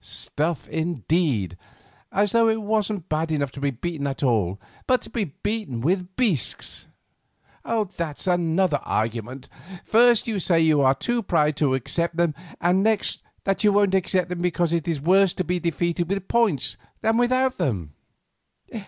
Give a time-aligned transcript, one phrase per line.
[0.03, 1.55] "Stuff, indeed!
[2.11, 5.79] As though it wasn't bad enough to be beaten at all; but to be beaten
[5.79, 6.87] with bisques!"
[7.63, 9.81] "That's another argument," said Morris.
[9.85, 13.93] "First you say you are too proud to accept them, and next that you won't
[13.93, 17.93] accept them because it is worse to be defeated with points than without them."